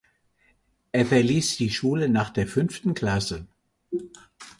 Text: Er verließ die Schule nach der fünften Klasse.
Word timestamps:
Er 0.91 1.05
verließ 1.05 1.57
die 1.57 1.69
Schule 1.69 2.09
nach 2.09 2.31
der 2.31 2.47
fünften 2.47 2.95
Klasse. 2.95 3.45